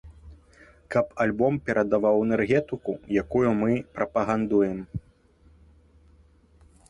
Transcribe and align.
Каб 0.93 1.11
альбом 1.25 1.53
перадаваў 1.67 2.15
энергетыку, 2.27 2.91
якую 3.23 3.49
мы 3.61 3.71
прапагандуем. 3.97 4.79